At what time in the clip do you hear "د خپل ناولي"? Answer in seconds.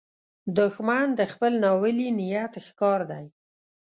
1.19-2.09